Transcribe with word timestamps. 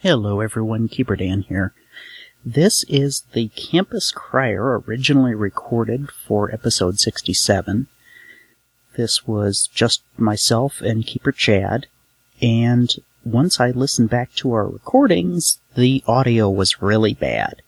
Hello 0.00 0.40
everyone, 0.42 0.88
Keeper 0.88 1.16
Dan 1.16 1.40
here. 1.40 1.72
This 2.44 2.84
is 2.84 3.24
the 3.32 3.48
Campus 3.48 4.12
Crier 4.12 4.78
originally 4.80 5.34
recorded 5.34 6.10
for 6.10 6.52
episode 6.52 7.00
67. 7.00 7.86
This 8.98 9.26
was 9.26 9.70
just 9.72 10.02
myself 10.18 10.82
and 10.82 11.06
Keeper 11.06 11.32
Chad, 11.32 11.86
and 12.42 12.94
once 13.24 13.58
I 13.58 13.70
listened 13.70 14.10
back 14.10 14.34
to 14.34 14.52
our 14.52 14.68
recordings, 14.68 15.60
the 15.74 16.04
audio 16.06 16.50
was 16.50 16.82
really 16.82 17.14
bad. 17.14 17.62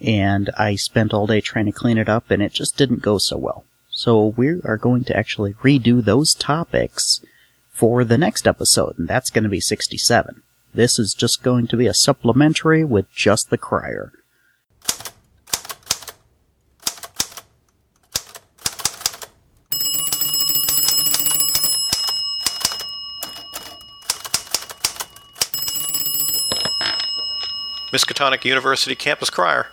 And 0.00 0.50
I 0.58 0.74
spent 0.74 1.14
all 1.14 1.28
day 1.28 1.40
trying 1.40 1.66
to 1.66 1.72
clean 1.72 1.98
it 1.98 2.08
up 2.08 2.32
and 2.32 2.42
it 2.42 2.52
just 2.52 2.76
didn't 2.76 3.00
go 3.00 3.18
so 3.18 3.36
well. 3.36 3.64
So 3.90 4.34
we 4.36 4.60
are 4.62 4.76
going 4.76 5.04
to 5.04 5.16
actually 5.16 5.54
redo 5.54 6.04
those 6.04 6.34
topics 6.34 7.24
for 7.70 8.02
the 8.02 8.18
next 8.18 8.48
episode, 8.48 8.98
and 8.98 9.06
that's 9.06 9.30
going 9.30 9.44
to 9.44 9.48
be 9.48 9.60
67. 9.60 10.42
This 10.74 10.98
is 10.98 11.14
just 11.14 11.44
going 11.44 11.68
to 11.68 11.76
be 11.76 11.86
a 11.86 11.94
supplementary 11.94 12.82
with 12.82 13.08
just 13.12 13.48
the 13.48 13.56
crier. 13.56 14.12
Miskatonic 27.92 28.44
University 28.44 28.96
Campus 28.96 29.30
Crier. 29.30 29.68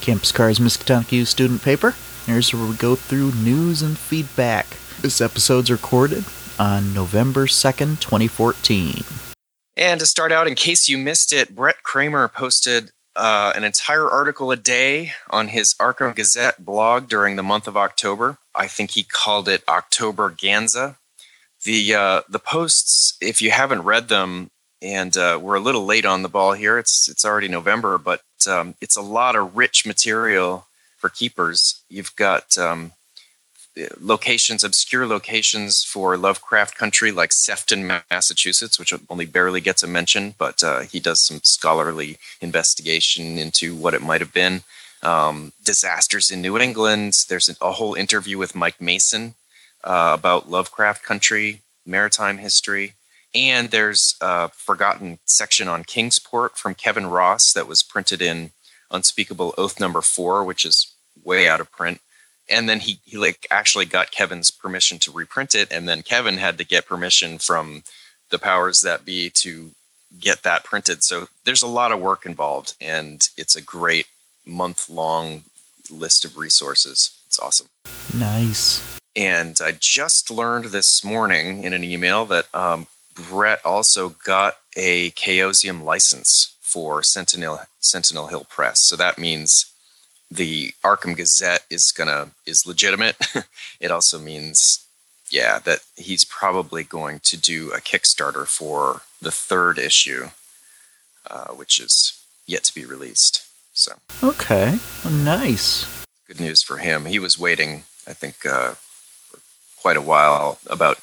Campus 0.00 0.32
Criers 0.32 0.58
Miskatonic 0.58 1.12
U 1.12 1.24
student 1.24 1.62
paper. 1.62 1.94
Here's 2.26 2.52
where 2.52 2.68
we 2.68 2.74
go 2.74 2.96
through 2.96 3.30
news 3.30 3.82
and 3.82 3.96
feedback. 3.96 4.66
This 5.00 5.20
episode's 5.20 5.70
recorded 5.70 6.24
on 6.58 6.92
November 6.92 7.46
2nd, 7.46 8.00
2014. 8.00 9.04
And 9.76 10.00
to 10.00 10.06
start 10.06 10.32
out, 10.32 10.48
in 10.48 10.54
case 10.54 10.88
you 10.88 10.96
missed 10.96 11.32
it, 11.32 11.54
Brett 11.54 11.82
Kramer 11.82 12.28
posted 12.28 12.92
uh, 13.14 13.52
an 13.54 13.64
entire 13.64 14.08
article 14.08 14.50
a 14.50 14.56
day 14.56 15.12
on 15.30 15.48
his 15.48 15.74
Arkham 15.74 16.14
Gazette 16.14 16.64
blog 16.64 17.08
during 17.08 17.36
the 17.36 17.42
month 17.42 17.68
of 17.68 17.76
October. 17.76 18.38
I 18.54 18.68
think 18.68 18.92
he 18.92 19.02
called 19.02 19.48
it 19.48 19.62
October 19.68 20.30
Ganza. 20.30 20.96
The 21.64 21.94
uh, 21.94 22.20
the 22.28 22.38
posts, 22.38 23.16
if 23.20 23.42
you 23.42 23.50
haven't 23.50 23.82
read 23.82 24.08
them, 24.08 24.50
and 24.80 25.16
uh, 25.16 25.38
we're 25.42 25.56
a 25.56 25.60
little 25.60 25.84
late 25.84 26.06
on 26.06 26.22
the 26.22 26.28
ball 26.28 26.52
here. 26.52 26.78
It's 26.78 27.08
it's 27.08 27.24
already 27.24 27.48
November, 27.48 27.98
but 27.98 28.22
um, 28.48 28.74
it's 28.80 28.96
a 28.96 29.02
lot 29.02 29.36
of 29.36 29.56
rich 29.56 29.84
material 29.84 30.66
for 30.96 31.08
keepers. 31.08 31.82
You've 31.88 32.14
got 32.16 32.56
um, 32.56 32.92
locations, 34.00 34.64
obscure 34.64 35.06
locations 35.06 35.84
for 35.84 36.16
Lovecraft 36.16 36.76
country, 36.76 37.12
like 37.12 37.32
Sefton, 37.32 37.86
Massachusetts, 38.10 38.78
which 38.78 38.92
only 39.10 39.26
barely 39.26 39.60
gets 39.60 39.82
a 39.82 39.86
mention, 39.86 40.34
but 40.38 40.62
uh, 40.62 40.80
he 40.80 41.00
does 41.00 41.20
some 41.20 41.40
scholarly 41.42 42.18
investigation 42.40 43.38
into 43.38 43.74
what 43.74 43.94
it 43.94 44.02
might 44.02 44.20
have 44.20 44.32
been. 44.32 44.62
Um, 45.02 45.52
disasters 45.62 46.30
in 46.30 46.40
New 46.40 46.58
England. 46.58 47.26
There's 47.28 47.54
a, 47.60 47.72
whole 47.72 47.94
interview 47.94 48.38
with 48.38 48.54
Mike 48.54 48.80
Mason 48.80 49.34
uh, 49.84 50.16
about 50.18 50.50
Lovecraft 50.50 51.04
country, 51.04 51.60
maritime 51.84 52.38
history. 52.38 52.94
And 53.34 53.70
there's 53.70 54.16
a 54.22 54.48
forgotten 54.48 55.18
section 55.26 55.68
on 55.68 55.84
Kingsport 55.84 56.56
from 56.56 56.74
Kevin 56.74 57.06
Ross 57.06 57.52
that 57.52 57.68
was 57.68 57.82
printed 57.82 58.22
in 58.22 58.52
Unspeakable 58.90 59.54
Oath 59.58 59.78
Number 59.78 60.00
Four, 60.00 60.42
which 60.44 60.64
is 60.64 60.94
way 61.22 61.46
out 61.46 61.60
of 61.60 61.70
print 61.70 62.00
and 62.48 62.68
then 62.68 62.80
he, 62.80 62.98
he 63.04 63.16
like 63.16 63.46
actually 63.50 63.86
got 63.86 64.10
kevin's 64.10 64.50
permission 64.50 64.98
to 65.00 65.12
reprint 65.12 65.54
it. 65.54 65.70
And 65.70 65.88
then 65.88 66.02
kevin 66.02 66.38
had 66.38 66.58
to 66.58 66.64
get 66.64 66.86
permission 66.86 67.38
from 67.38 67.82
the 68.30 68.38
powers 68.38 68.80
that 68.82 69.04
be 69.04 69.30
to 69.30 69.70
get 70.20 70.42
that 70.42 70.64
printed. 70.64 71.02
So 71.02 71.28
there's 71.44 71.62
a 71.62 71.66
lot 71.66 71.92
of 71.92 72.00
work 72.00 72.26
involved 72.26 72.74
and 72.80 73.28
it's 73.36 73.56
a 73.56 73.62
great 73.62 74.06
month 74.44 74.88
long 74.88 75.42
list 75.90 76.24
of 76.24 76.36
resources. 76.36 77.16
It's 77.26 77.38
awesome. 77.38 77.68
Nice. 78.14 78.98
and 79.14 79.58
i 79.62 79.72
just 79.78 80.30
learned 80.30 80.66
this 80.66 81.04
morning 81.04 81.64
in 81.64 81.72
an 81.72 81.82
email 81.82 82.24
that 82.26 82.46
um, 82.54 82.86
brett 83.14 83.60
also 83.64 84.10
got 84.10 84.58
a 84.76 85.10
chaosium 85.12 85.82
license 85.82 86.54
for 86.60 87.02
sentinel 87.02 87.60
sentinel 87.80 88.26
hill 88.26 88.44
press. 88.48 88.80
So 88.80 88.96
that 88.96 89.18
means 89.18 89.72
the 90.30 90.72
Arkham 90.84 91.16
Gazette 91.16 91.64
is 91.70 91.92
gonna 91.92 92.30
is 92.46 92.66
legitimate. 92.66 93.16
it 93.80 93.90
also 93.90 94.18
means, 94.18 94.84
yeah, 95.30 95.58
that 95.60 95.80
he's 95.96 96.24
probably 96.24 96.82
going 96.84 97.20
to 97.24 97.36
do 97.36 97.70
a 97.72 97.78
Kickstarter 97.80 98.46
for 98.46 99.02
the 99.20 99.30
third 99.30 99.78
issue, 99.78 100.28
uh, 101.30 101.48
which 101.48 101.78
is 101.80 102.20
yet 102.46 102.64
to 102.64 102.74
be 102.74 102.84
released. 102.84 103.44
So 103.72 103.92
Okay. 104.22 104.78
Nice. 105.08 105.86
good 106.26 106.40
news 106.40 106.62
for 106.62 106.78
him. 106.78 107.04
He 107.06 107.18
was 107.18 107.38
waiting, 107.38 107.84
I 108.06 108.12
think, 108.14 108.44
uh, 108.46 108.72
for 109.30 109.38
quite 109.80 109.96
a 109.96 110.00
while 110.02 110.58
about 110.66 110.98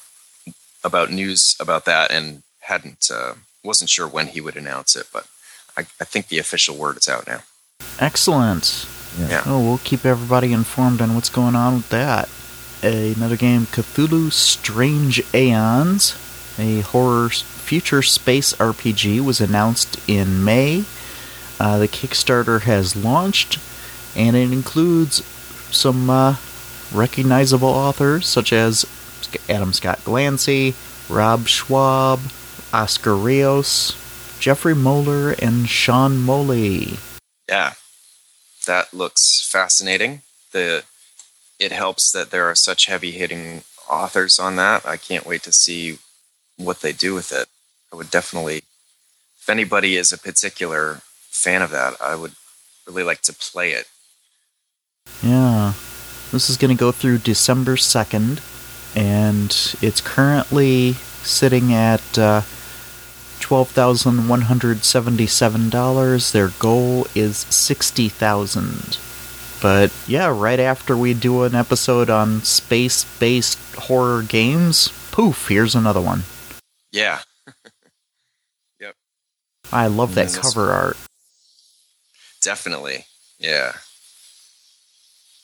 about 0.82 1.10
news 1.10 1.56
about 1.58 1.84
that, 1.86 2.10
and 2.10 2.42
hadn't 2.60 3.08
uh, 3.12 3.34
wasn't 3.62 3.88
sure 3.90 4.06
when 4.08 4.26
he 4.28 4.40
would 4.40 4.56
announce 4.56 4.96
it, 4.96 5.06
but 5.12 5.26
I, 5.76 5.82
I 6.00 6.04
think 6.04 6.28
the 6.28 6.38
official 6.38 6.76
word 6.76 6.98
is 6.98 7.08
out 7.08 7.26
now. 7.26 7.40
Excellent. 7.98 8.86
Yeah. 9.18 9.42
Oh, 9.46 9.60
we'll 9.60 9.78
keep 9.78 10.04
everybody 10.04 10.52
informed 10.52 11.00
on 11.00 11.14
what's 11.14 11.30
going 11.30 11.54
on 11.54 11.76
with 11.76 11.88
that. 11.90 12.28
Another 12.82 13.36
game, 13.36 13.62
Cthulhu 13.66 14.30
Strange 14.30 15.22
Aeons, 15.32 16.14
a 16.58 16.80
horror 16.80 17.30
future 17.30 18.02
space 18.02 18.52
RPG, 18.54 19.20
was 19.20 19.40
announced 19.40 19.98
in 20.08 20.44
May. 20.44 20.84
Uh, 21.58 21.78
the 21.78 21.88
Kickstarter 21.88 22.62
has 22.62 22.94
launched, 22.96 23.58
and 24.16 24.36
it 24.36 24.52
includes 24.52 25.24
some 25.70 26.10
uh, 26.10 26.36
recognizable 26.92 27.68
authors 27.68 28.26
such 28.26 28.52
as 28.52 28.84
Adam 29.48 29.72
Scott 29.72 30.00
Glancy, 30.00 30.74
Rob 31.08 31.42
Schwalb, 31.42 32.20
Oscar 32.74 33.14
Rios, 33.16 33.94
Jeffrey 34.40 34.74
Moeller, 34.74 35.30
and 35.40 35.68
Sean 35.68 36.18
Moley. 36.18 36.98
Yeah, 37.48 37.72
that 38.64 38.92
looks 38.94 39.46
fascinating. 39.50 40.22
The 40.52 40.84
it 41.58 41.72
helps 41.72 42.10
that 42.12 42.30
there 42.30 42.44
are 42.44 42.54
such 42.54 42.86
heavy 42.86 43.12
hitting 43.12 43.62
authors 43.88 44.38
on 44.38 44.56
that. 44.56 44.84
I 44.84 44.96
can't 44.96 45.26
wait 45.26 45.42
to 45.44 45.52
see 45.52 45.98
what 46.56 46.80
they 46.80 46.92
do 46.92 47.14
with 47.14 47.32
it. 47.32 47.46
I 47.92 47.96
would 47.96 48.10
definitely, 48.10 48.62
if 49.40 49.48
anybody 49.48 49.96
is 49.96 50.12
a 50.12 50.18
particular 50.18 51.00
fan 51.30 51.62
of 51.62 51.70
that, 51.70 51.94
I 52.00 52.16
would 52.16 52.32
really 52.86 53.02
like 53.02 53.22
to 53.22 53.32
play 53.32 53.70
it. 53.72 53.86
Yeah. 55.22 55.74
This 56.32 56.50
is 56.50 56.56
going 56.56 56.76
to 56.76 56.80
go 56.80 56.90
through 56.90 57.18
December 57.18 57.76
2nd, 57.76 58.40
and 58.96 59.76
it's 59.80 60.00
currently 60.00 60.94
sitting 61.22 61.72
at 61.72 62.18
uh, 62.18 62.42
$12,177. 63.44 66.32
Their 66.32 66.48
goal 66.58 67.06
is 67.14 67.36
60000 67.38 68.98
But 69.60 69.92
yeah, 70.06 70.26
right 70.28 70.60
after 70.60 70.96
we 70.96 71.14
do 71.14 71.42
an 71.44 71.54
episode 71.54 72.10
on 72.10 72.42
space 72.42 73.04
based 73.18 73.58
horror 73.76 74.22
games, 74.22 74.88
poof, 75.12 75.48
here's 75.48 75.74
another 75.74 76.00
one. 76.00 76.22
Yeah, 76.90 77.20
yep. 78.80 78.94
I 79.72 79.86
love 79.88 80.14
that 80.14 80.32
cover 80.32 80.70
art. 80.72 80.96
definitely. 82.42 83.06
Yeah, 83.38 83.72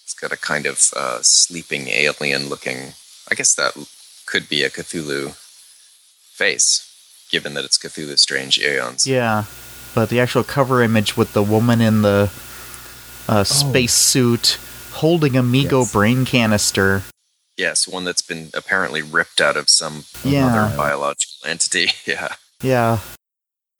it's 0.05 0.15
got 0.15 0.32
a 0.32 0.37
kind 0.37 0.67
of 0.67 0.81
uh, 0.97 1.19
sleeping 1.22 1.88
alien 1.88 2.49
looking. 2.49 2.94
I 3.31 3.34
guess 3.34 3.55
that 3.56 3.77
could 4.27 4.49
be 4.49 4.62
a 4.62 4.71
Cthulhu 4.71 5.34
face, 6.32 6.90
given 7.31 7.55
that 7.55 7.65
it's 7.65 7.79
Cthulhu 7.79 8.19
Strange 8.19 8.59
Aeons. 8.59 9.07
Yeah, 9.07 9.45
but 9.95 10.09
the 10.09 10.21
actual 10.21 10.44
cover 10.44 10.82
image 10.82 11.17
with 11.17 11.32
the 11.32 11.43
woman 11.43 11.81
in 11.81 12.03
the 12.03 12.31
uh, 13.29 13.44
space 13.44 13.94
suit 13.94 14.59
holding 14.93 15.37
a 15.37 15.43
Mi-Go 15.43 15.81
Yes. 15.81 15.93
brain 15.93 16.25
canister. 16.25 17.03
Yes, 17.56 17.87
one 17.87 18.05
that's 18.05 18.23
been 18.23 18.50
apparently 18.55 19.03
ripped 19.03 19.41
out 19.41 19.56
of 19.56 19.69
some 19.69 20.05
Yeah. 20.25 20.47
other 20.47 20.77
biological 20.77 21.49
entity. 21.49 21.91
Yeah. 22.06 22.35
Yeah. 22.62 22.99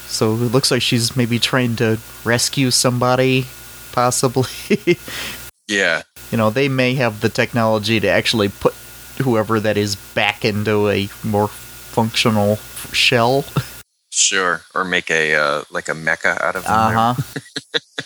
So 0.06 0.32
it 0.35 0.53
looks 0.53 0.70
like 0.70 0.82
she's 0.82 1.17
maybe 1.17 1.38
trying 1.38 1.76
to 1.76 1.99
rescue 2.25 2.70
somebody, 2.70 3.46
possibly. 3.93 4.49
Yeah. 5.69 6.03
you 6.32 6.37
know, 6.38 6.50
they 6.50 6.69
may 6.69 6.94
have 6.96 7.20
the 7.20 7.29
technology 7.29 8.00
to 8.00 8.08
actually 8.08 8.49
put 8.49 8.75
whoever 9.23 9.61
that 9.61 9.76
is 9.76 9.94
back 9.96 10.44
into 10.44 10.88
a 10.88 11.08
more 11.23 11.46
functional 11.46 12.56
shell. 12.94 13.44
Sure. 14.11 14.62
Or 14.75 14.85
make 14.85 15.11
a 15.11 15.35
uh, 15.35 15.62
like 15.71 15.88
a 15.88 15.93
mecha 15.94 16.41
out 16.41 16.56
of 16.56 16.65
them. 16.65 16.73
Uh 16.73 17.15
huh. 17.15 17.23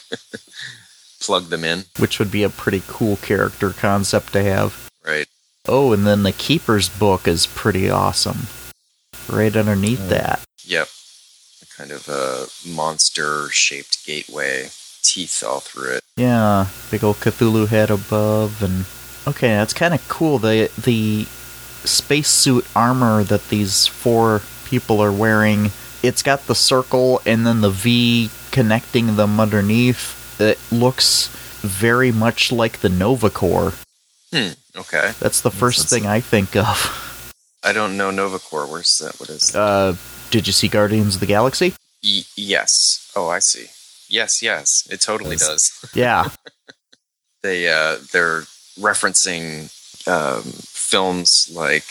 Plug 1.21 1.45
them 1.45 1.65
in. 1.65 1.85
Which 1.99 2.19
would 2.19 2.31
be 2.31 2.43
a 2.43 2.51
pretty 2.51 2.83
cool 2.87 3.17
character 3.17 3.71
concept 3.71 4.33
to 4.35 4.43
have. 4.43 4.91
Right. 5.07 5.27
Oh, 5.67 5.93
and 5.93 6.07
then 6.07 6.23
the 6.23 6.33
Keeper's 6.33 6.89
book 6.91 7.27
is 7.27 7.47
pretty 7.47 7.89
awesome. 7.89 8.47
Right 9.31 9.57
underneath 9.57 10.03
Oh. 10.05 10.09
that. 10.09 10.45
Yep. 10.65 10.89
A 11.63 11.67
kind 11.77 11.91
of 11.93 12.09
a 12.09 12.47
monster 12.69 13.49
shaped 13.51 14.05
gateway, 14.05 14.69
teeth 15.03 15.43
all 15.43 15.61
through 15.61 15.93
it. 15.95 16.05
Yeah, 16.17 16.67
big 16.91 17.03
old 17.03 17.17
Cthulhu 17.17 17.69
head 17.69 17.91
above, 17.91 18.63
and 18.63 18.85
okay, 19.27 19.49
that's 19.49 19.73
kind 19.73 19.95
of 19.95 20.07
cool. 20.09 20.39
The 20.39 20.71
the 20.79 21.27
spacesuit 21.89 22.67
armor 22.77 23.25
that 23.25 23.49
these 23.49 23.87
four 23.87 24.43
people 24.65 25.01
are 25.01 25.13
wearing, 25.13 25.71
it's 26.03 26.23
got 26.23 26.47
the 26.47 26.55
circle 26.55 27.21
and 27.27 27.47
then 27.47 27.61
the 27.61 27.71
V 27.71 28.31
connecting 28.51 29.17
them 29.17 29.41
underneath. 29.41 30.41
It 30.41 30.59
looks 30.73 31.29
very 31.61 32.13
much 32.13 32.51
like 32.53 32.81
the 32.81 32.89
Nova 32.89 33.31
Corps. 33.31 33.73
Hmm. 34.33 34.51
Okay. 34.77 35.13
That's 35.21 35.41
the 35.41 35.51
first 35.51 35.89
thing 35.89 36.07
I 36.07 36.21
think 36.21 36.57
of. 36.57 37.33
I 37.63 37.73
don't 37.73 37.97
know 37.97 38.11
Nova 38.11 38.39
Corps. 38.39 38.67
Where's 38.67 38.99
that? 38.99 39.19
What 39.21 39.31
is 39.31 39.53
that? 39.53 39.59
Uh, 39.59 39.95
did 40.31 40.47
you 40.47 40.53
see 40.53 40.69
Guardians 40.69 41.15
of 41.15 41.21
the 41.21 41.27
Galaxy? 41.27 41.75
Y- 42.03 42.23
yes. 42.37 43.11
Oh, 43.17 43.29
I 43.29 43.39
see. 43.39 43.67
Yes, 44.09 44.43
yes. 44.43 44.87
It 44.91 45.01
totally 45.01 45.37
does. 45.37 45.71
Yeah. 45.95 46.29
they 47.43 47.69
uh, 47.69 47.97
they're 48.13 48.43
referencing 48.79 49.71
um, 50.09 50.43
films 50.43 51.51
like 51.55 51.85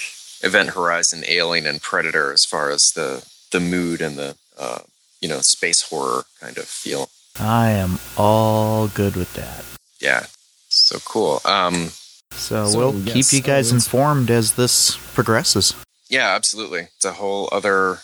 Event 0.43 0.69
Horizon, 0.71 1.23
Alien, 1.27 1.65
and 1.65 1.81
Predator 1.81 2.31
as 2.33 2.45
far 2.45 2.69
as 2.69 2.91
the 2.91 3.25
the 3.51 3.59
mood 3.59 4.01
and 4.01 4.17
the 4.17 4.35
uh, 4.59 4.79
you 5.21 5.29
know 5.29 5.41
space 5.41 5.81
horror 5.89 6.23
kind 6.39 6.57
of 6.57 6.65
feel. 6.65 7.09
I 7.39 7.69
am 7.71 7.99
all 8.17 8.87
good 8.87 9.15
with 9.15 9.33
that. 9.33 9.63
Yeah, 9.99 10.25
so 10.69 10.99
cool. 11.05 11.41
Um, 11.45 11.91
So, 12.31 12.67
So, 12.67 12.77
we'll 12.77 12.95
yes, 13.01 13.13
keep 13.13 13.33
you 13.37 13.41
guys 13.41 13.67
it's- 13.67 13.85
informed 13.85 14.29
as 14.31 14.53
this 14.53 14.97
progresses. 15.13 15.73
yeah, 16.09 16.29
absolutely. 16.35 16.87
It's 16.95 17.05
a 17.05 17.13
whole 17.13 17.47
other 17.51 17.99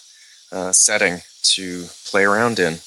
uh, 0.51 0.71
setting 0.71 1.21
to 1.55 1.87
play 2.05 2.23
around 2.25 2.59
in. 2.59 2.79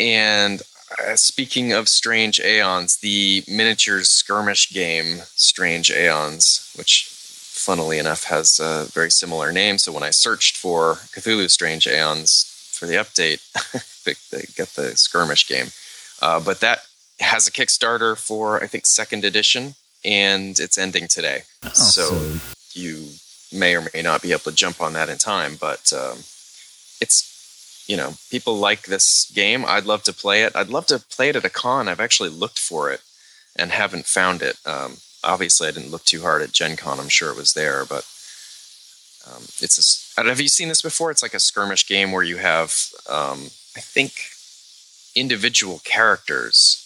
And 0.00 0.62
uh, 0.98 1.16
speaking 1.16 1.72
of 1.72 1.88
strange 1.88 2.40
aeons, 2.40 2.98
the 2.98 3.44
miniatures 3.48 4.10
skirmish 4.10 4.70
game 4.72 5.22
Strange 5.36 5.90
Aeons, 5.90 6.70
which 6.76 7.08
funnily 7.62 7.98
enough 7.98 8.24
has 8.24 8.58
a 8.58 8.86
very 8.90 9.10
similar 9.10 9.52
name. 9.52 9.78
So 9.78 9.92
when 9.92 10.02
I 10.02 10.10
searched 10.10 10.56
for 10.56 10.94
Cthulhu 11.14 11.48
Strange 11.48 11.86
Aeons 11.86 12.70
for 12.72 12.86
the 12.86 12.94
update, 12.94 13.40
they, 14.04 14.14
get 14.56 14.70
the 14.70 14.96
skirmish 14.96 15.46
game. 15.48 15.68
Uh, 16.20 16.40
but 16.40 16.60
that 16.60 16.86
has 17.20 17.46
a 17.46 17.52
Kickstarter 17.52 18.18
for 18.18 18.62
I 18.62 18.66
think 18.66 18.84
second 18.86 19.24
edition, 19.24 19.76
and 20.04 20.58
it's 20.58 20.76
ending 20.76 21.06
today. 21.08 21.42
so 21.72 22.02
so 22.02 22.40
you 22.74 23.08
may 23.52 23.76
or 23.76 23.86
may 23.94 24.02
not 24.02 24.22
be 24.22 24.32
able 24.32 24.40
to 24.40 24.52
jump 24.52 24.80
on 24.80 24.92
that 24.94 25.08
in 25.08 25.18
time, 25.18 25.56
but 25.60 25.92
um, 25.92 26.18
it's 27.00 27.84
you 27.86 27.96
know 27.96 28.14
people 28.30 28.56
like 28.56 28.82
this 28.82 29.30
game. 29.34 29.64
I'd 29.64 29.86
love 29.86 30.02
to 30.04 30.12
play 30.12 30.42
it. 30.42 30.56
I'd 30.56 30.68
love 30.68 30.86
to 30.86 30.98
play 30.98 31.28
it 31.28 31.36
at 31.36 31.44
a 31.44 31.50
con. 31.50 31.88
I've 31.88 32.00
actually 32.00 32.30
looked 32.30 32.58
for 32.58 32.90
it 32.90 33.02
and 33.54 33.70
haven't 33.70 34.06
found 34.06 34.42
it. 34.42 34.56
Um, 34.66 34.96
obviously, 35.24 35.68
I 35.68 35.70
didn't 35.70 35.90
look 35.90 36.04
too 36.04 36.22
hard 36.22 36.42
at 36.42 36.52
Gen 36.52 36.76
Con. 36.76 36.98
I'm 37.00 37.08
sure 37.08 37.30
it 37.30 37.36
was 37.36 37.52
there, 37.54 37.84
but 37.84 38.04
um, 39.26 39.42
it's 39.60 40.12
a. 40.16 40.22
Have 40.22 40.40
you 40.40 40.48
seen 40.48 40.68
this 40.68 40.82
before? 40.82 41.10
It's 41.10 41.22
like 41.22 41.34
a 41.34 41.40
skirmish 41.40 41.86
game 41.86 42.12
where 42.12 42.22
you 42.22 42.36
have, 42.38 42.74
um, 43.08 43.50
I 43.76 43.80
think, 43.80 44.12
individual 45.14 45.80
characters 45.84 46.78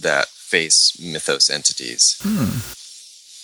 that 0.00 0.28
face 0.28 0.98
mythos 1.00 1.50
entities, 1.50 2.16
Hmm. 2.22 2.60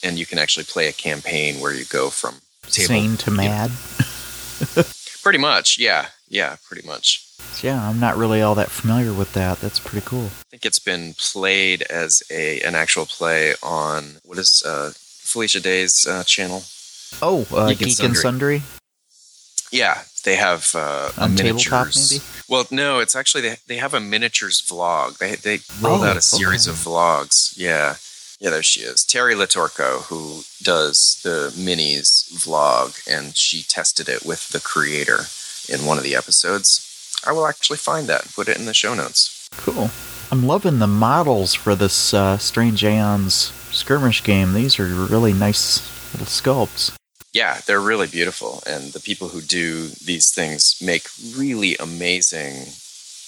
and 0.07 0.19
you 0.19 0.27
can 0.27 0.39
actually 0.39 0.65
play 0.65 0.89
a 0.89 0.93
campaign 0.93 1.61
where 1.61 1.73
you 1.75 1.85
go 1.85 2.09
from 2.11 2.41
table 2.71 2.89
Sane 2.89 3.17
to 3.19 3.31
mad. 3.31 3.71
Pretty 5.23 5.39
much, 5.39 5.79
yeah, 5.79 6.07
yeah, 6.29 6.57
pretty 6.67 6.87
much. 6.87 7.25
Yeah, 7.63 7.89
I'm 7.89 7.99
not 7.99 8.17
really 8.17 8.41
all 8.41 8.55
that 8.55 8.71
familiar 8.71 9.13
with 9.13 9.33
that. 9.33 9.61
That's 9.61 9.81
pretty 9.81 10.07
cool. 10.07 10.27
I 10.27 10.45
think 10.51 10.65
it's 10.65 10.79
been 10.79 11.15
played 11.19 11.83
as 11.83 12.23
a 12.31 12.61
an 12.61 12.75
actual 12.75 13.05
play 13.07 13.55
on 13.63 14.19
what 14.25 14.39
is 14.39 14.63
uh, 14.65 14.93
Felicia 14.95 15.61
Day's 15.61 16.07
uh, 16.07 16.23
channel. 16.25 16.63
Oh, 17.21 17.47
uh, 17.53 17.69
Geek 17.71 17.81
and 17.83 17.91
Geek 17.91 18.03
and 18.05 18.17
Sundry 18.17 18.63
Yeah, 19.73 20.03
they 20.25 20.37
have 20.37 20.73
uh, 20.75 21.11
a 21.17 21.23
on 21.23 21.35
tabletop, 21.37 21.87
miniatures. 21.87 22.13
maybe. 22.13 22.25
Well, 22.49 22.67
no, 22.71 23.01
it's 23.01 23.17
actually 23.17 23.41
they 23.43 23.57
they 23.67 23.77
have 23.79 23.95
a 23.95 24.01
miniatures 24.01 24.63
vlog. 24.63 25.19
They 25.19 25.35
they 25.35 25.61
rolled 25.81 26.03
Oh, 26.03 26.05
out 26.05 26.17
a 26.17 26.23
series 26.23 26.69
okay. 26.69 26.75
of 26.77 26.85
vlogs. 26.85 27.55
Yeah, 27.57 27.97
yeah, 28.39 28.51
there 28.51 28.63
she 28.63 28.81
is, 28.83 29.05
Terry 29.05 29.35
Latorco, 29.35 30.03
who 30.05 30.43
does 30.63 31.21
the 31.25 31.53
minis 31.57 32.31
vlog, 32.33 33.01
and 33.09 33.37
she 33.37 33.63
tested 33.65 34.09
it 34.09 34.25
with 34.25 34.51
the 34.51 34.61
creator 34.61 35.27
in 35.69 35.85
one 35.87 35.99
of 35.99 36.05
the 36.05 36.15
episodes. 36.15 36.85
I 37.27 37.33
will 37.33 37.47
actually 37.47 37.79
find 37.79 38.07
that 38.09 38.23
and 38.23 38.35
put 38.35 38.49
it 38.49 38.59
in 38.59 38.67
the 38.67 38.75
show 38.75 38.95
notes. 38.95 39.49
Cool. 39.53 39.91
I'm 40.31 40.47
loving 40.47 40.79
the 40.79 40.87
models 40.87 41.55
for 41.55 41.75
this 41.75 42.13
uh, 42.13 42.39
Strange 42.39 42.85
Aeons 42.85 43.53
skirmish 43.71 44.23
game. 44.23 44.53
These 44.53 44.79
are 44.79 44.87
really 44.87 45.33
nice 45.33 45.81
little 46.13 46.27
sculpts. 46.27 46.95
Yeah, 47.33 47.61
they're 47.67 47.81
really 47.81 48.07
beautiful, 48.07 48.63
and 48.67 48.93
the 48.93 49.01
people 49.01 49.29
who 49.29 49.41
do 49.41 49.89
these 49.89 50.33
things 50.35 50.77
make 50.81 51.09
really 51.37 51.77
amazing 51.77 52.73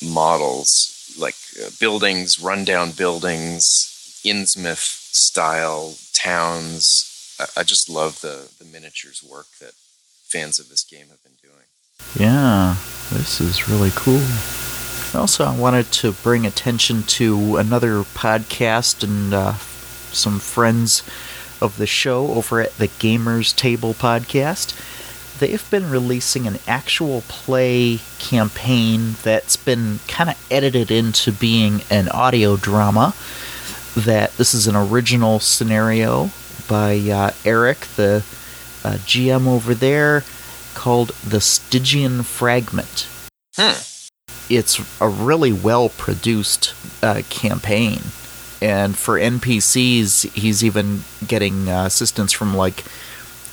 models, 0.02 1.14
like 1.19 1.36
uh, 1.62 1.70
buildings, 1.78 2.40
rundown 2.40 2.93
buildings, 2.93 4.20
Innsmouth 4.25 5.14
style 5.14 5.94
towns. 6.12 7.36
I, 7.38 7.60
I 7.60 7.62
just 7.62 7.88
love 7.88 8.20
the 8.20 8.50
the 8.58 8.64
miniatures 8.64 9.22
work 9.22 9.46
that 9.60 9.72
fans 10.28 10.58
of 10.58 10.69
this 10.69 10.84
game 10.84 11.08
have 11.08 11.22
been 11.22 11.38
doing. 11.43 11.69
Yeah, 12.19 12.76
this 13.12 13.41
is 13.41 13.69
really 13.69 13.91
cool. 13.94 14.23
Also, 15.14 15.44
I 15.44 15.56
wanted 15.56 15.91
to 15.93 16.12
bring 16.12 16.47
attention 16.47 17.02
to 17.05 17.56
another 17.56 18.02
podcast 18.02 19.02
and 19.02 19.35
uh, 19.35 19.55
some 20.12 20.38
friends 20.38 21.02
of 21.61 21.76
the 21.76 21.87
show 21.87 22.29
over 22.29 22.61
at 22.61 22.76
the 22.79 22.88
Gamers 22.88 23.55
Table 23.55 23.94
podcast. 23.94 24.75
They've 25.38 25.70
been 25.70 25.91
releasing 25.91 26.47
an 26.47 26.58
actual 26.69 27.23
play 27.23 28.00
campaign 28.19 29.17
that's 29.23 29.56
been 29.56 30.00
kind 30.06 30.31
of 30.31 30.46
edited 30.50 30.91
into 30.91 31.32
being 31.32 31.82
an 31.91 32.08
audio 32.11 32.56
drama. 32.56 33.14
That 33.96 34.37
this 34.37 34.55
is 34.55 34.67
an 34.67 34.76
original 34.76 35.41
scenario 35.41 36.31
by 36.69 36.99
uh, 36.99 37.32
Eric, 37.44 37.81
the 37.96 38.25
uh, 38.85 38.94
GM 39.05 39.46
over 39.49 39.75
there, 39.75 40.23
called 40.81 41.11
The 41.23 41.43
Stygian 41.43 42.23
Fragment. 42.23 43.06
Hmm. 43.55 43.79
It's 44.49 44.81
a 44.99 45.11
really 45.11 45.53
well 45.53 45.91
produced 45.91 46.72
uh, 47.03 47.20
campaign. 47.29 48.01
And 48.63 48.96
for 48.96 49.20
NPCs, 49.20 50.32
he's 50.32 50.65
even 50.65 51.05
getting 51.29 51.69
uh, 51.69 51.84
assistance 51.84 52.32
from 52.32 52.56
like 52.56 52.82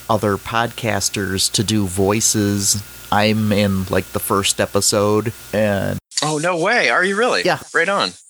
other 0.10 0.38
podcasters 0.38 1.52
to 1.52 1.66
do 1.66 1.86
voices. 1.86 2.82
I'm 3.12 3.52
in 3.52 3.84
like 3.88 4.06
the 4.14 4.22
first 4.22 4.62
episode, 4.62 5.34
and 5.52 6.00
Oh 6.24 6.38
no 6.38 6.58
way! 6.58 6.90
Are 6.90 7.04
you 7.04 7.18
really? 7.18 7.44
Yeah. 7.44 7.60
Right 7.74 7.90
on. 7.90 8.12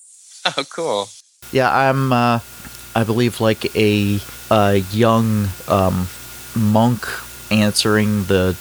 Oh, 0.56 0.64
cool. 0.70 1.10
yeah, 1.52 1.70
I'm, 1.70 2.14
uh, 2.14 2.40
I 2.96 3.04
believe, 3.04 3.42
like 3.42 3.76
a, 3.76 4.22
a 4.50 4.78
young 4.94 5.50
um, 5.68 6.08
monk 6.56 7.06
answering 7.52 8.24
the 8.26 8.56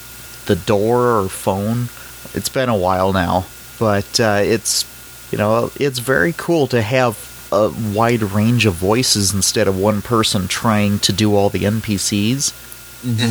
the 0.47 0.57
door 0.57 1.21
or 1.21 1.29
phone. 1.29 1.89
It's 2.35 2.49
been 2.49 2.69
a 2.69 2.77
while 2.77 3.13
now, 3.13 3.47
but 3.79 4.19
uh, 4.21 4.41
it's 4.43 4.85
you 5.31 5.39
know 5.39 5.71
it's 5.77 5.99
very 5.99 6.33
cool 6.37 6.67
to 6.69 6.83
have 6.83 7.17
a 7.53 7.71
wide 7.95 8.23
range 8.23 8.67
of 8.67 8.75
voices 8.75 9.33
instead 9.33 9.69
of 9.69 9.79
one 9.79 10.03
person 10.03 10.49
trying 10.49 10.99
to 11.01 11.13
do 11.13 11.35
all 11.37 11.49
the 11.49 11.65
NPCs. 11.65 12.53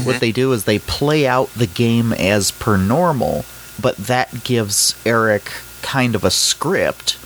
What 0.06 0.20
they 0.22 0.32
do 0.32 0.54
is 0.54 0.64
they 0.64 0.80
play 0.80 1.28
out 1.28 1.50
the 1.54 1.68
game 1.68 2.14
as 2.14 2.52
per 2.52 2.78
normal, 2.78 3.44
but 3.82 3.98
that 3.98 4.44
gives 4.44 4.96
Eric 5.06 5.52
kind 5.82 6.16
of 6.16 6.24
a 6.24 6.32
script, 6.32 7.18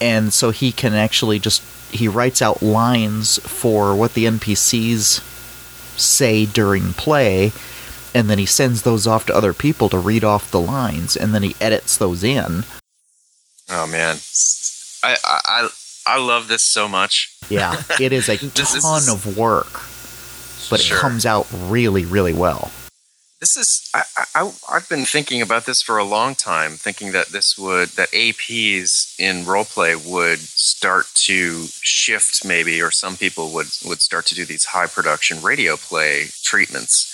and 0.00 0.32
so 0.32 0.50
he 0.50 0.72
can 0.72 0.94
actually 0.94 1.38
just 1.38 1.62
he 1.92 2.08
writes 2.08 2.40
out 2.40 2.62
lines 2.62 3.38
for 3.40 3.94
what 3.94 4.14
the 4.14 4.24
NPCs 4.24 5.20
say 5.98 6.46
during 6.46 6.94
play, 6.94 7.52
and 8.14 8.28
then 8.28 8.38
he 8.38 8.46
sends 8.46 8.82
those 8.82 9.06
off 9.06 9.26
to 9.26 9.34
other 9.34 9.52
people 9.54 9.88
to 9.90 9.98
read 9.98 10.24
off 10.24 10.50
the 10.50 10.60
lines, 10.60 11.16
and 11.16 11.34
then 11.34 11.42
he 11.42 11.54
edits 11.60 11.96
those 11.96 12.22
in. 12.24 12.64
Oh 13.70 13.86
man, 13.86 14.16
I 15.02 15.16
I 15.24 15.68
I, 16.06 16.18
love 16.18 16.48
this 16.48 16.62
so 16.62 16.88
much. 16.88 17.34
Yeah, 17.48 17.82
it 18.00 18.12
is 18.12 18.28
a 18.28 18.36
This 18.36 18.74
is- 18.74 18.82
ton 18.82 19.08
of 19.08 19.36
work, 19.36 19.72
but 20.70 20.80
Sure. 20.80 20.96
it 20.96 21.00
comes 21.00 21.24
out 21.24 21.46
really, 21.52 22.04
really 22.04 22.32
well. 22.34 22.70
This 23.40 23.56
is 23.56 23.88
I, 23.92 24.02
I 24.36 24.52
I've 24.70 24.88
been 24.88 25.04
thinking 25.04 25.42
about 25.42 25.66
this 25.66 25.82
for 25.82 25.98
a 25.98 26.04
long 26.04 26.36
time, 26.36 26.72
thinking 26.76 27.10
that 27.12 27.28
this 27.28 27.58
would 27.58 27.88
that 27.90 28.10
APs 28.12 29.18
in 29.18 29.44
roleplay 29.44 29.96
would 29.96 30.38
start 30.38 31.06
to 31.26 31.66
shift 31.80 32.44
maybe, 32.44 32.80
or 32.80 32.92
some 32.92 33.16
people 33.16 33.50
would 33.50 33.66
would 33.84 34.00
start 34.00 34.26
to 34.26 34.34
do 34.36 34.44
these 34.44 34.66
high 34.66 34.86
production 34.86 35.42
radio 35.42 35.76
play 35.76 36.28
treatments. 36.44 37.08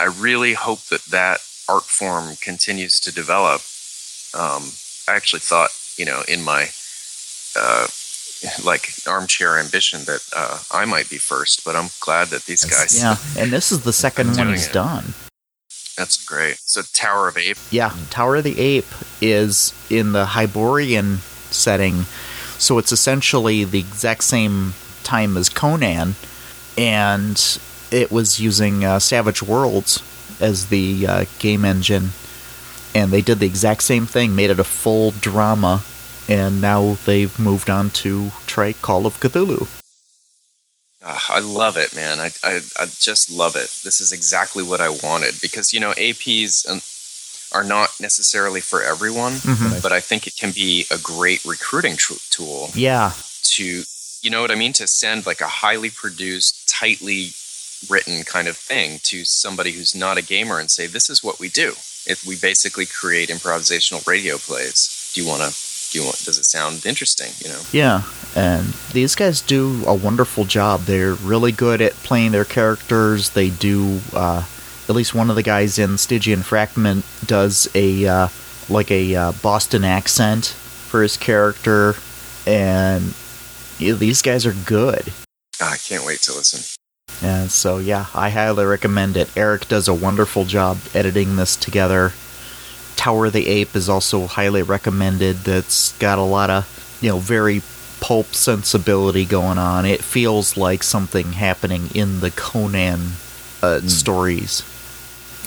I 0.00 0.04
really 0.04 0.54
hope 0.54 0.80
that 0.84 1.04
that 1.06 1.40
art 1.68 1.84
form 1.84 2.36
continues 2.40 2.98
to 3.00 3.12
develop, 3.12 3.60
um, 4.34 4.72
I 5.06 5.14
actually 5.14 5.40
thought, 5.40 5.70
you 5.98 6.06
know, 6.06 6.22
in 6.26 6.42
my 6.42 6.70
uh, 7.54 7.86
like 8.64 8.94
armchair 9.06 9.58
ambition 9.58 10.04
that 10.04 10.26
uh, 10.34 10.58
I 10.72 10.86
might 10.86 11.10
be 11.10 11.18
first, 11.18 11.66
but 11.66 11.76
I'm 11.76 11.90
glad 12.00 12.28
that 12.28 12.44
these 12.44 12.64
guys. 12.64 12.98
Yeah, 12.98 13.16
and 13.36 13.52
this 13.52 13.70
is 13.70 13.82
the 13.82 13.92
second 13.92 14.36
one 14.36 14.48
he's 14.48 14.68
it. 14.68 14.72
done. 14.72 15.12
That's 15.98 16.24
great. 16.24 16.56
So 16.60 16.80
Tower 16.94 17.28
of 17.28 17.36
Ape. 17.36 17.58
Yeah, 17.70 17.94
Tower 18.08 18.36
of 18.36 18.44
the 18.44 18.58
Ape 18.58 18.86
is 19.20 19.74
in 19.90 20.12
the 20.12 20.24
Hyborian 20.24 21.18
setting, 21.50 22.04
so 22.58 22.78
it's 22.78 22.90
essentially 22.92 23.64
the 23.64 23.80
exact 23.80 24.24
same 24.24 24.72
time 25.02 25.36
as 25.36 25.50
Conan, 25.50 26.14
and 26.78 27.60
it 27.90 28.10
was 28.10 28.40
using 28.40 28.84
uh, 28.84 28.98
Savage 28.98 29.42
Worlds 29.42 30.02
as 30.40 30.66
the 30.66 31.06
uh, 31.06 31.24
game 31.38 31.64
engine, 31.64 32.10
and 32.94 33.10
they 33.10 33.20
did 33.20 33.38
the 33.38 33.46
exact 33.46 33.82
same 33.82 34.06
thing, 34.06 34.34
made 34.34 34.50
it 34.50 34.58
a 34.58 34.64
full 34.64 35.10
drama, 35.12 35.82
and 36.28 36.60
now 36.60 36.96
they've 37.06 37.36
moved 37.38 37.68
on 37.68 37.90
to 37.90 38.30
try 38.46 38.72
Call 38.72 39.06
of 39.06 39.18
Cthulhu. 39.20 39.68
Uh, 41.02 41.18
I 41.30 41.40
love 41.40 41.76
it, 41.76 41.96
man. 41.96 42.20
I, 42.20 42.30
I, 42.44 42.60
I 42.78 42.86
just 42.86 43.30
love 43.30 43.56
it. 43.56 43.70
This 43.84 44.00
is 44.00 44.12
exactly 44.12 44.62
what 44.62 44.80
I 44.80 44.90
wanted 44.90 45.40
because 45.40 45.72
you 45.72 45.80
know 45.80 45.92
APs 45.92 46.68
um, 46.68 46.80
are 47.52 47.66
not 47.66 47.90
necessarily 48.00 48.60
for 48.60 48.82
everyone, 48.82 49.32
mm-hmm. 49.32 49.80
but 49.82 49.92
I 49.92 50.00
think 50.00 50.26
it 50.26 50.36
can 50.36 50.52
be 50.52 50.86
a 50.90 50.98
great 50.98 51.44
recruiting 51.44 51.96
tr- 51.96 52.14
tool. 52.30 52.70
Yeah. 52.74 53.12
To 53.42 53.82
you 54.22 54.30
know 54.30 54.42
what 54.42 54.50
I 54.50 54.56
mean? 54.56 54.74
To 54.74 54.86
send 54.86 55.24
like 55.24 55.40
a 55.40 55.48
highly 55.48 55.88
produced, 55.88 56.68
tightly 56.68 57.32
written 57.88 58.24
kind 58.24 58.48
of 58.48 58.56
thing 58.56 59.00
to 59.04 59.24
somebody 59.24 59.72
who's 59.72 59.94
not 59.94 60.18
a 60.18 60.22
gamer 60.22 60.58
and 60.58 60.70
say, 60.70 60.86
"This 60.86 61.08
is 61.08 61.24
what 61.24 61.38
we 61.38 61.48
do. 61.48 61.70
If 62.06 62.24
we 62.26 62.36
basically 62.36 62.86
create 62.86 63.28
improvisational 63.28 64.06
radio 64.06 64.38
plays. 64.38 65.10
Do 65.14 65.22
you 65.22 65.28
want 65.28 65.42
to 65.42 65.70
do 65.90 65.98
you 65.98 66.04
want 66.04 66.18
does 66.24 66.38
it 66.38 66.44
sound 66.44 66.86
interesting 66.86 67.32
you 67.38 67.48
know 67.48 67.60
yeah 67.72 68.02
and 68.36 68.66
these 68.92 69.14
guys 69.14 69.40
do 69.40 69.82
a 69.86 69.94
wonderful 69.94 70.44
job 70.44 70.80
they're 70.82 71.14
really 71.14 71.52
good 71.52 71.80
at 71.80 71.92
playing 71.94 72.30
their 72.30 72.44
characters 72.44 73.30
they 73.30 73.50
do 73.50 74.00
uh, 74.14 74.44
at 74.88 74.94
least 74.94 75.14
one 75.14 75.30
of 75.30 75.36
the 75.36 75.42
guys 75.42 75.78
in 75.78 75.98
stygian 75.98 76.42
fragment 76.42 77.04
does 77.26 77.68
a 77.74 78.06
uh, 78.06 78.28
like 78.68 78.90
a 78.90 79.14
uh, 79.14 79.32
boston 79.42 79.84
accent 79.84 80.46
for 80.46 81.02
his 81.02 81.16
character 81.16 81.94
and 82.46 83.14
yeah, 83.78 83.94
these 83.94 84.22
guys 84.22 84.46
are 84.46 84.54
good 84.64 85.12
oh, 85.60 85.70
i 85.72 85.76
can't 85.76 86.06
wait 86.06 86.20
to 86.20 86.32
listen 86.32 86.60
and 87.22 87.50
so 87.50 87.78
yeah 87.78 88.06
i 88.14 88.30
highly 88.30 88.64
recommend 88.64 89.16
it 89.16 89.28
eric 89.36 89.68
does 89.68 89.88
a 89.88 89.94
wonderful 89.94 90.44
job 90.44 90.78
editing 90.94 91.36
this 91.36 91.56
together 91.56 92.12
Tower 93.00 93.26
of 93.26 93.32
the 93.32 93.48
Ape 93.48 93.74
is 93.74 93.88
also 93.88 94.26
highly 94.26 94.62
recommended. 94.62 95.36
That's 95.36 95.96
got 95.96 96.18
a 96.18 96.22
lot 96.22 96.50
of, 96.50 96.98
you 97.00 97.08
know, 97.08 97.16
very 97.16 97.62
pulp 98.00 98.34
sensibility 98.34 99.24
going 99.24 99.56
on. 99.56 99.86
It 99.86 100.04
feels 100.04 100.58
like 100.58 100.82
something 100.82 101.32
happening 101.32 101.88
in 101.94 102.20
the 102.20 102.30
Conan 102.30 103.12
uh, 103.62 103.80
mm. 103.80 103.88
stories 103.88 104.62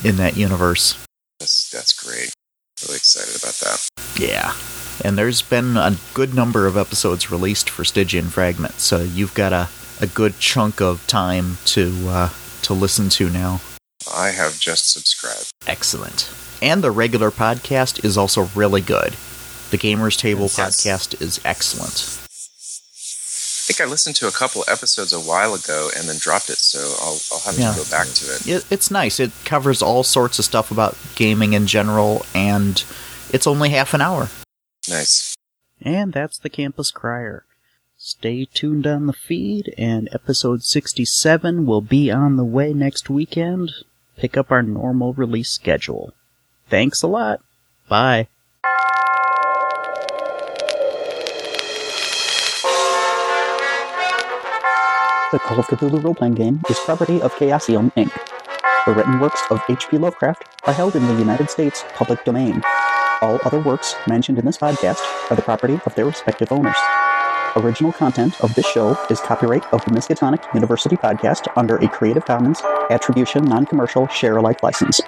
in 0.03 0.15
that 0.17 0.35
universe. 0.35 1.05
That's 1.39 1.69
that's 1.69 1.93
great. 1.93 2.33
Really 2.87 2.95
excited 2.95 3.39
about 3.39 3.53
that. 3.59 3.87
Yeah. 4.19 4.55
And 5.05 5.15
there's 5.15 5.43
been 5.43 5.77
a 5.77 5.95
good 6.15 6.33
number 6.33 6.65
of 6.65 6.75
episodes 6.75 7.29
released 7.29 7.69
for 7.69 7.83
Stygian 7.83 8.29
Fragment, 8.29 8.79
so 8.79 9.03
you've 9.03 9.35
got 9.35 9.53
a, 9.53 9.69
a 10.03 10.07
good 10.07 10.38
chunk 10.39 10.81
of 10.81 11.05
time 11.07 11.57
to 11.65 11.91
uh, 12.07 12.29
to 12.62 12.74
listen 12.74 13.10
to 13.10 13.29
now. 13.29 13.62
I 14.13 14.29
have 14.29 14.60
just 14.60 14.91
subscribed. 14.93 15.51
Excellent 15.65 16.29
and 16.63 16.81
the 16.81 16.91
regular 16.91 17.29
podcast 17.29 18.05
is 18.05 18.17
also 18.17 18.43
really 18.55 18.79
good. 18.79 19.12
The 19.72 19.77
Gamers 19.77 20.17
Table 20.17 20.43
yes. 20.43 20.55
podcast 20.57 21.22
is 21.22 21.41
excellent. 21.43 22.19
I 22.24 23.65
think 23.65 23.81
I 23.81 23.86
listened 23.86 24.15
to 24.17 24.27
a 24.27 24.31
couple 24.31 24.63
episodes 24.69 25.12
a 25.12 25.19
while 25.19 25.53
ago 25.53 25.89
and 25.98 26.07
then 26.07 26.15
dropped 26.19 26.50
it, 26.50 26.57
so 26.57 26.79
I'll, 27.01 27.19
I'll 27.31 27.39
have 27.39 27.60
yeah. 27.60 27.72
to 27.72 27.77
go 27.77 27.89
back 27.89 28.07
to 28.07 28.25
it. 28.33 28.48
it. 28.48 28.65
It's 28.69 28.89
nice. 28.89 29.19
It 29.19 29.31
covers 29.43 29.81
all 29.81 30.03
sorts 30.03 30.39
of 30.39 30.45
stuff 30.45 30.72
about 30.72 30.98
gaming 31.15 31.51
in 31.51 31.67
general, 31.67 32.25
and 32.33 32.81
it's 33.29 33.48
only 33.48 33.69
half 33.69 33.93
an 33.93 34.00
hour. 34.00 34.29
Nice. 34.89 35.36
And 35.81 36.13
that's 36.13 36.38
the 36.38 36.50
Campus 36.50 36.91
Crier. 36.91 37.45
Stay 38.05 38.43
tuned 38.43 38.86
on 38.86 39.05
the 39.05 39.13
feed, 39.13 39.74
and 39.77 40.10
episode 40.12 40.62
67 40.62 41.65
will 41.65 41.79
be 41.79 42.12
on 42.12 42.36
the 42.36 42.43
way 42.43 42.74
next 42.74 43.10
weekend. 43.10 43.72
Pick 44.17 44.36
up 44.36 44.51
our 44.51 44.62
normal 44.62 45.13
release 45.13 45.50
schedule. 45.50 46.12
Thanks 46.67 47.01
a 47.01 47.07
lot. 47.07 47.39
Bye. 47.88 48.27
The 55.31 55.39
Call 55.39 55.60
of 55.60 55.67
Cthulhu 55.67 56.03
role-playing 56.03 56.36
game 56.36 56.62
is 56.69 56.77
property 56.79 57.22
of 57.22 57.33
Chaosium, 57.36 57.93
Inc. 57.93 58.12
The 58.86 58.93
written 58.93 59.22
works 59.22 59.41
of 59.50 59.62
H.P. 59.69 59.98
Lovecraft 59.98 60.43
are 60.67 60.74
held 60.74 60.98
in 60.98 61.07
the 61.07 61.15
United 61.15 61.50
States 61.50 61.86
public 61.93 62.25
domain. 62.25 62.63
All 63.22 63.39
other 63.45 63.62
works 63.62 63.95
mentioned 64.07 64.39
in 64.39 64.45
this 64.45 64.57
podcast 64.57 65.00
are 65.31 65.38
the 65.38 65.41
property 65.41 65.79
of 65.86 65.95
their 65.95 66.03
respective 66.03 66.51
owners. 66.51 66.75
Original 67.55 67.91
content 67.91 68.41
of 68.41 68.53
this 68.55 68.65
show 68.65 68.98
is 69.12 69.19
copyright 69.19 69.63
of 69.72 69.86
the 69.86 69.91
Miskatonic 69.91 70.51
University 70.55 70.95
Podcast 70.95 71.48
under 71.55 71.77
a 71.77 71.88
Creative 71.88 72.25
Commons 72.25 72.62
Attribution 72.89 73.45
Non-Commercial 73.45 74.07
Share 74.07 74.38
Alike 74.38 74.63
license. 74.63 75.00